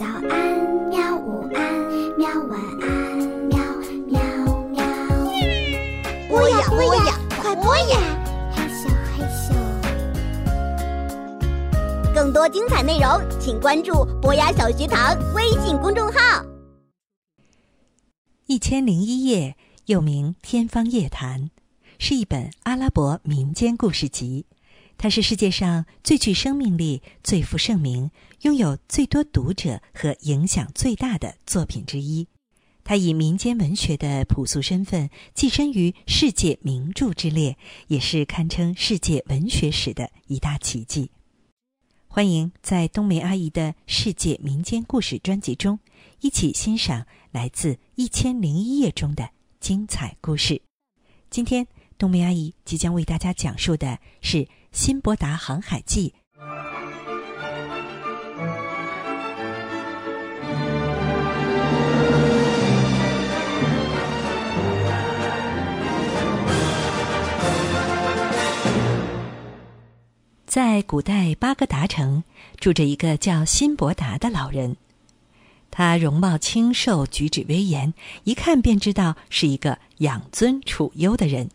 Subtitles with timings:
[0.00, 0.32] 早安，
[0.88, 1.14] 喵！
[1.18, 1.60] 午安，
[2.16, 2.26] 喵！
[2.48, 3.18] 晚安，
[3.50, 3.58] 喵
[4.06, 4.18] 喵
[4.70, 4.82] 喵。
[6.26, 8.00] 播呀播呀，快播呀！
[8.56, 9.52] 嘿咻嘿咻。
[12.14, 16.42] 更多精彩内容，请关注博雅小学堂微信公众号。
[18.46, 19.54] 一千零一夜，
[19.84, 21.40] 又名《天方夜谭》，
[21.98, 24.46] 是一本阿拉伯民间故事集。
[25.02, 28.10] 它是世界上最具生命力、最负盛名、
[28.42, 32.28] 拥有最多读者和影响最大的作品之一。
[32.84, 41.10] 它以民间文学的朴素身份跻身于世界名著之列，也是堪称世界文学史的一大奇迹。
[42.06, 45.78] 欢迎在冬梅阿姨的世界民间故事专辑中，
[46.20, 49.30] 一起欣赏来自《一千零一夜》中的
[49.60, 50.60] 精彩故事。
[51.30, 51.66] 今天，
[52.00, 54.38] 冬梅阿姨即将为大家讲述的是。
[54.72, 56.14] 《辛伯达航海记》
[70.46, 72.24] 在古代巴格达城
[72.58, 74.76] 住着一个叫辛伯达的老人，
[75.70, 77.92] 他容貌清瘦，举止威严，
[78.24, 81.50] 一看便知道是一个养尊处优的人。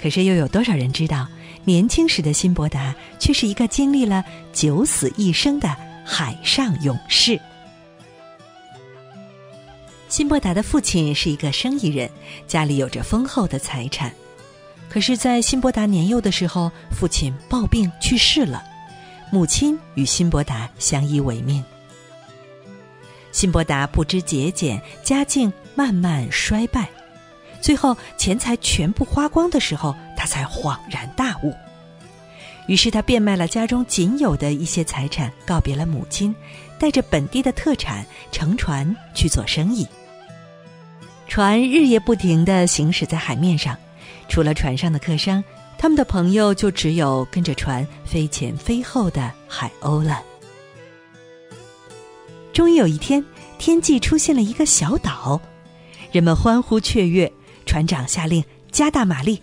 [0.00, 1.28] 可是又有多少人知道，
[1.64, 5.76] 年轻时的辛伯达却是一个经历了九死一生的
[6.06, 7.38] 海上勇士？
[10.08, 12.10] 辛伯达的父亲是一个生意人，
[12.48, 14.10] 家里有着丰厚的财产。
[14.88, 18.64] 可是，在辛伯达年幼的时候，父亲暴病去世了，
[19.30, 21.62] 母亲与辛伯达相依为命。
[23.30, 26.88] 辛伯达不知节俭，家境慢慢衰败。
[27.60, 31.54] 最后钱财全部花光的时候，他才恍然大悟。
[32.66, 36.34] 于是他变卖了家中仅有的一些财产，告别了母亲，
[36.78, 39.86] 带着本地的特产乘船去做生意。
[41.26, 43.76] 船日夜不停地行驶在海面上，
[44.28, 45.42] 除了船上的客商，
[45.78, 50.22] 他们的朋友就只有跟着船飞前飞后的海鸥了。
[52.52, 53.24] 终于有一天，
[53.58, 55.40] 天际出现了一个小岛，
[56.12, 57.32] 人们欢呼雀跃。
[57.64, 59.42] 船长下令加大马力，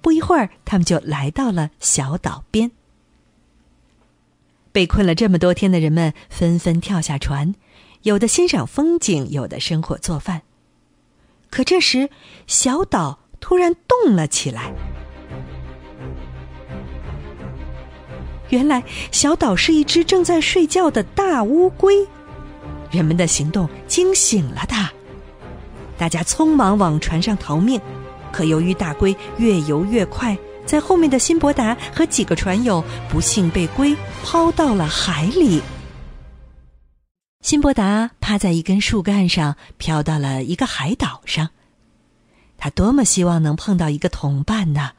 [0.00, 2.70] 不一会儿，他们就来到了小岛边。
[4.72, 7.54] 被困了这么多天的人们纷纷跳下船，
[8.02, 10.42] 有的欣赏风景，有的生火做饭。
[11.48, 12.10] 可这时，
[12.48, 14.72] 小岛突然动了起来。
[18.50, 18.82] 原来，
[19.12, 22.06] 小岛是一只正在睡觉的大乌龟。
[22.90, 24.92] 人们的行动惊醒了它。
[25.96, 27.80] 大家匆忙往船上逃命，
[28.32, 35.62] 可由于大龟越游越快，在后面的辛伯达和几个船友不幸被龟抛到了海里。
[37.42, 41.50] 辛伯达趴在一根树干上，飘到了一个海岛上。
[42.56, 44.92] 他多么希望能碰到一个同伴呢？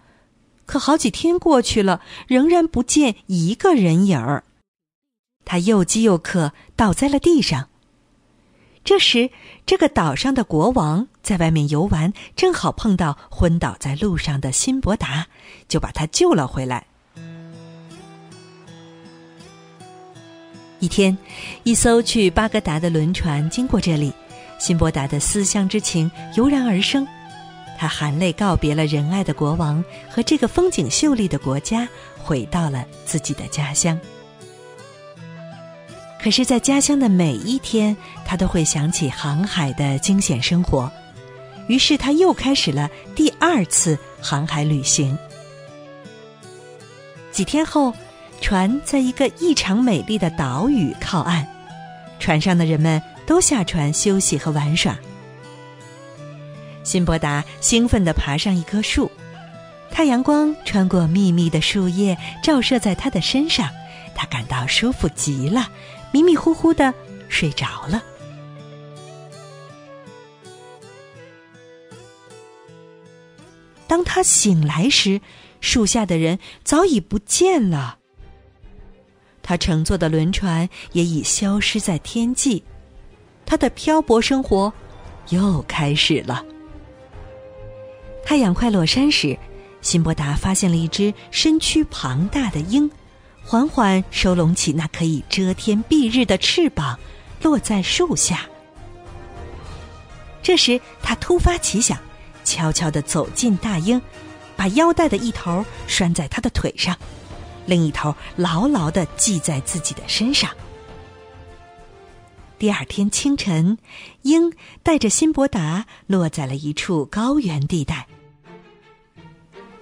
[0.67, 4.43] 可好几天过去了，仍然不见一个人影儿。
[5.43, 7.69] 他又饥又渴，倒在了地上。
[8.85, 9.31] 这时，
[9.65, 15.25] 这个岛上的国王在外面游玩，正好碰到昏倒在路上的辛伯达，
[15.67, 16.85] 就把他救了回来。
[20.79, 21.17] 一天，
[21.63, 24.13] 一艘去巴格达的轮船经过这里，
[24.59, 27.07] 辛伯达的思乡之情油然而生，
[27.79, 33.99] 他含泪告别了仁爱的国王和这个风景秀丽的国家，回到了自己的家乡。
[36.25, 40.91] 可是，在家乡的每一天，他都会想起航海的惊险生活，
[41.67, 45.15] 于是他又开始了第二次航海旅行。
[47.31, 47.93] 几天后，
[48.41, 51.45] 船在一个异常美丽的岛屿靠岸，
[52.17, 54.97] 船上的人们都下船休息和玩耍。
[56.83, 59.11] 辛伯达兴奋地爬上一棵树，
[59.91, 63.69] 太阳光穿过密密的树叶，照射在他的身上，
[64.15, 65.69] 他感到舒服极了。
[66.11, 66.93] 迷迷糊糊的
[67.29, 68.03] 睡着了。
[73.87, 75.21] 当他醒来时，
[75.61, 77.99] 树下的人早已不见了。
[79.41, 82.63] 他乘坐的轮船也已消失在天际，
[83.45, 84.73] 他的漂泊生活
[85.29, 86.43] 又开始了。
[88.25, 89.37] 太阳快落山时，
[89.81, 92.89] 辛伯达发现了一只身躯庞大的鹰。
[93.45, 96.99] 缓缓收拢起那可以遮天蔽日的翅膀，
[97.43, 98.41] 落在树下。
[100.41, 101.97] 这时，他突发奇想，
[102.43, 104.01] 悄悄地走进大鹰，
[104.57, 106.97] 把腰带的一头拴在他的腿上，
[107.67, 110.49] 另一头牢牢的系在自己的身上。
[112.57, 113.77] 第二天清晨，
[114.23, 114.51] 鹰
[114.81, 118.07] 带着辛伯达落在了一处高原地带。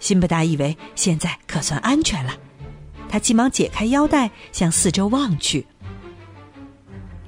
[0.01, 2.35] 辛伯达以为现在可算安全了，
[3.13, 5.67] 他急忙解开腰带，向四周望去。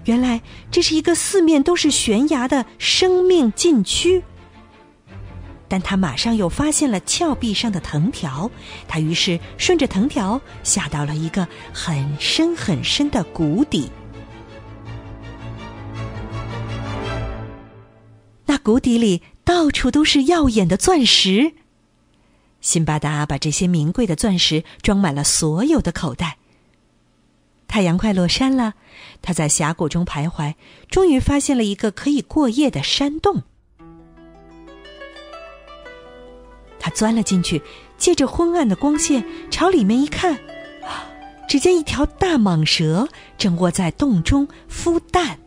[0.05, 0.41] 原来
[0.71, 4.23] 这是一个四面都是悬崖的生命禁区。
[5.67, 8.49] 但他马上又发现了峭壁上的藤条，
[8.87, 13.91] 他于是顺着藤条下到了一个很深很深的谷底。
[18.47, 21.53] 那谷底里到处都是耀眼的钻石。
[22.65, 26.39] 辛巴达把这些名贵的钻石装满了所有的口袋。
[27.67, 28.73] 太阳快落山了，
[29.21, 30.55] 他在峡谷中徘徊，
[30.89, 33.43] 终于发现了一个可以过夜的山洞。
[36.79, 37.61] 他钻了进去，
[37.99, 40.39] 借着昏暗的光线朝里面一看，
[41.47, 43.07] 只见一条大蟒蛇
[43.37, 45.37] 正卧在洞中孵蛋。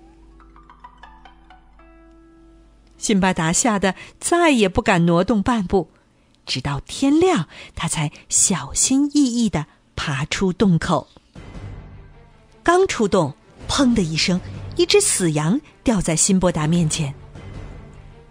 [2.97, 5.91] 辛巴达吓得再也不敢挪动半步，
[6.49, 7.47] 直到天亮，
[7.77, 11.07] 他才小心翼翼的爬出洞口。
[12.63, 13.35] 刚出洞，
[13.69, 14.41] 砰的一声，
[14.77, 17.15] 一只死羊掉在辛伯达面前。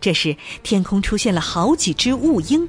[0.02, 2.68] 这时，天空出现了好几只雾鹰。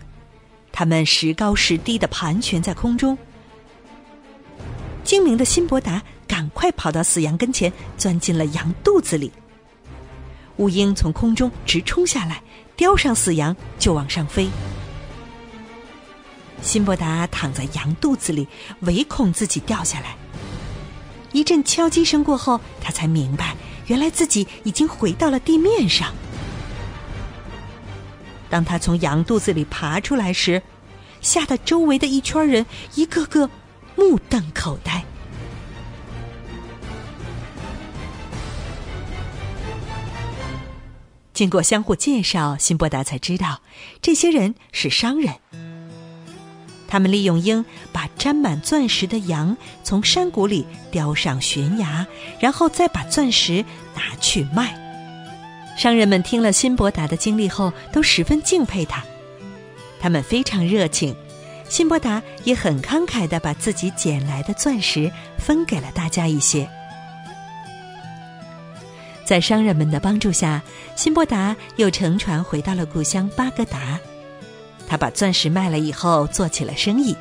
[0.71, 3.17] 它们时高时低的盘旋在空中。
[5.03, 9.33] 精明的辛伯达赶快跑到死羊跟前，钻进了羊肚子里。
[10.59, 12.43] 乌鹰从空中直冲下来，
[12.77, 14.49] 叼上死羊就往上飞。
[16.63, 18.47] 辛伯达躺在羊肚子里，
[18.81, 20.17] 唯恐自己掉下来。
[21.33, 23.57] 一阵敲击声过后，他才明白，
[23.87, 26.13] 原来自己已经回到了地面上。
[28.51, 30.63] 当他从羊肚子里爬出来时，
[31.21, 32.65] 吓得周围的一圈人
[32.95, 33.51] 一个个
[33.95, 35.05] 目瞪口呆。
[41.35, 43.61] 经过相互介绍，辛伯达才知道，
[44.03, 45.37] 这些人是商人。
[46.89, 52.07] 他们利用鹰把沾满钻石的羊从山谷里叼上悬崖，
[52.41, 53.65] 然后再把钻石
[53.95, 54.75] 拿去卖。
[55.77, 59.05] 商人们听了辛伯达的经历后，都十分敬佩他。
[60.01, 61.15] 他们非常热情，
[61.69, 66.69] 辛伯达也很慷慨的把自己捡来的钻石分给了大家一些。
[69.25, 70.63] 在商人们的帮助下，
[70.97, 74.01] 辛伯达又乘船回到了故乡巴格达。
[74.89, 77.15] 他把钻石卖了以后，做起了生意。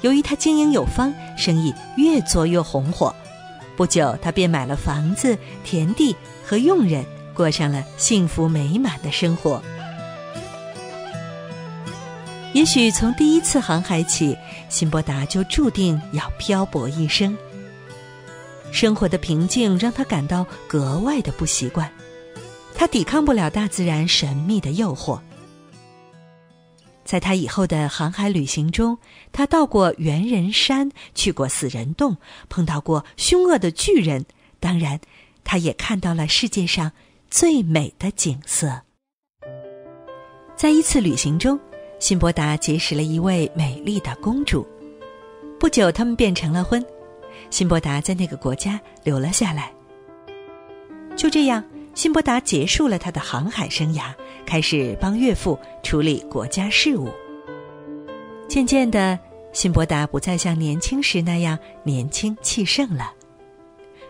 [0.00, 3.14] 由于他经营有方，生意越做越红火。
[3.76, 7.04] 不久，他便买了房子、田地和佣人。
[7.36, 9.62] 过上了幸福美满的生活。
[12.54, 14.34] 也许从第一次航海起，
[14.70, 17.36] 辛伯达就注定要漂泊一生。
[18.72, 21.92] 生活的平静让他感到格外的不习惯，
[22.74, 25.20] 他抵抗不了大自然神秘的诱惑。
[27.06, 28.98] 在他以后的航海旅行中，
[29.32, 32.18] 他到过猿人山，去过死人洞，
[32.50, 34.26] 碰到过凶恶的巨人，
[34.60, 35.00] 当然，
[35.42, 36.92] 他也看到了世界上。
[37.28, 38.82] 最美的景色。
[40.54, 41.58] 在一次旅行中，
[41.98, 44.66] 辛伯达结识了一位美丽的公主。
[45.58, 46.82] 不久，他们便成了婚。
[47.50, 49.72] 辛伯达在那个国家留了下来。
[51.16, 51.62] 就这样，
[51.94, 54.14] 辛伯达结束了他的航海生涯，
[54.46, 57.10] 开始帮岳父处理国家事务。
[58.48, 59.18] 渐渐的，
[59.52, 63.12] 辛伯达不再像年轻时那样年轻气盛了。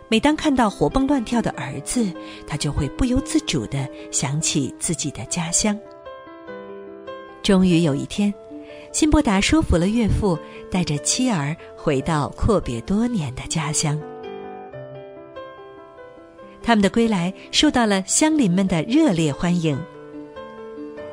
[0.08, 2.12] 每当看到活蹦乱跳的儿子，
[2.46, 5.76] 他就会不由自主的想起自己的家乡。
[7.42, 8.32] 终于有一天，
[8.92, 10.38] 辛伯达说服了岳父，
[10.70, 14.00] 带着妻儿回到阔别多年的家乡。
[16.62, 19.76] 他们的归来受到了乡邻们的热烈欢迎。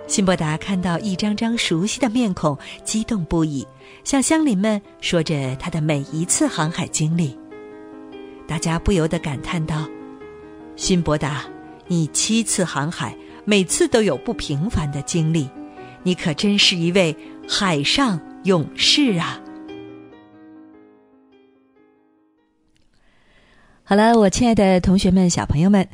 [0.05, 3.65] 辛伯达看到一张张熟悉的面孔，激动不已，
[4.03, 7.37] 向乡邻们说着他的每一次航海经历。
[8.45, 9.87] 大家不由得感叹道
[10.75, 11.45] ：“辛伯达，
[11.87, 15.49] 你七次航海，每次都有不平凡的经历，
[16.03, 17.15] 你可真是一位
[17.47, 19.39] 海上勇士啊！”
[23.85, 25.85] 好了，我亲爱的同学们、小朋友们，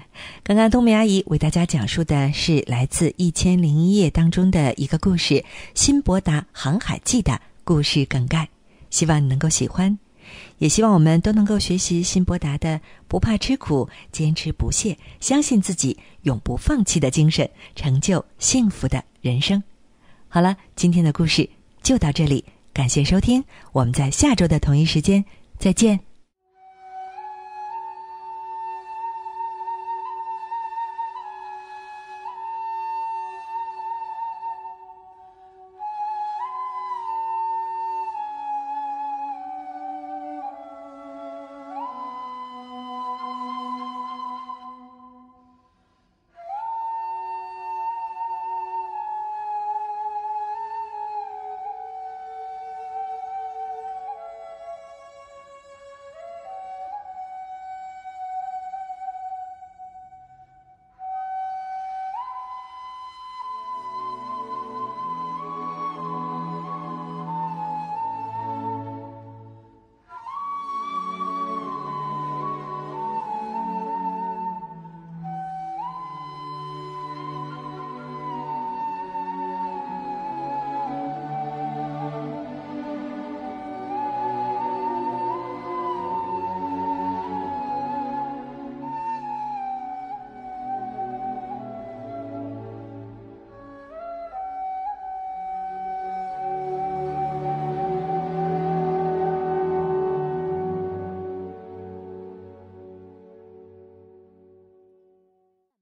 [0.44, 5.34] 刚刚冬梅阿姨为大家讲述的是来自《一千零一夜》当中的一个故事
[5.74, 8.48] 《辛伯达航海记》的故事梗概，
[8.92, 9.98] 希望你能够喜欢。
[10.60, 19.64] 也希望我们都能够学习辛伯达的不怕吃苦、坚持不懈、相信自己、永不放弃的精神，成就幸福的人生。
[20.28, 21.50] 好了，今天的故事
[21.82, 25.26] 就到这里，感谢收听，我们在下周的同一时间
[25.58, 26.09] 再见。